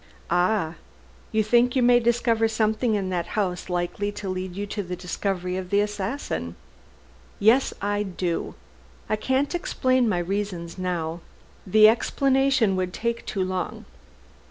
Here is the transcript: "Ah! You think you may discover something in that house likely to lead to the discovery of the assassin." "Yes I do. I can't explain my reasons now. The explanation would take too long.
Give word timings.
"Ah! 0.31 0.77
You 1.31 1.43
think 1.43 1.75
you 1.75 1.83
may 1.83 1.99
discover 1.99 2.47
something 2.47 2.95
in 2.95 3.09
that 3.09 3.27
house 3.37 3.69
likely 3.69 4.11
to 4.13 4.29
lead 4.29 4.55
to 4.71 4.81
the 4.81 4.95
discovery 4.95 5.57
of 5.57 5.69
the 5.69 5.79
assassin." 5.79 6.55
"Yes 7.37 7.71
I 7.83 8.01
do. 8.01 8.55
I 9.07 9.15
can't 9.15 9.53
explain 9.53 10.09
my 10.09 10.17
reasons 10.17 10.79
now. 10.79 11.21
The 11.67 11.87
explanation 11.87 12.75
would 12.77 12.93
take 12.93 13.27
too 13.27 13.43
long. 13.43 13.85